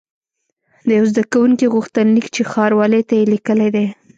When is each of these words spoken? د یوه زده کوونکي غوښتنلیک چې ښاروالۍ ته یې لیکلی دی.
د 0.87 0.89
یوه 0.97 1.07
زده 1.11 1.23
کوونکي 1.33 1.65
غوښتنلیک 1.75 2.27
چې 2.35 2.41
ښاروالۍ 2.51 3.01
ته 3.09 3.13
یې 3.19 3.25
لیکلی 3.33 3.69
دی. 3.75 3.85